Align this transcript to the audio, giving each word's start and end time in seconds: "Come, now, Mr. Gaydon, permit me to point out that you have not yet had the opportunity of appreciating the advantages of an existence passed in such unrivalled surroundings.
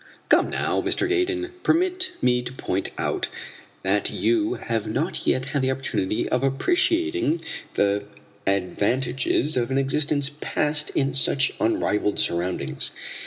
"Come, 0.29 0.49
now, 0.49 0.81
Mr. 0.81 1.07
Gaydon, 1.07 1.51
permit 1.61 2.13
me 2.23 2.41
to 2.41 2.51
point 2.51 2.89
out 2.97 3.27
that 3.83 4.09
you 4.09 4.55
have 4.55 4.87
not 4.87 5.27
yet 5.27 5.49
had 5.49 5.61
the 5.61 5.69
opportunity 5.69 6.27
of 6.27 6.43
appreciating 6.43 7.39
the 7.75 8.07
advantages 8.47 9.55
of 9.57 9.69
an 9.69 9.77
existence 9.77 10.31
passed 10.41 10.89
in 10.95 11.13
such 11.13 11.51
unrivalled 11.59 12.19
surroundings. 12.19 12.89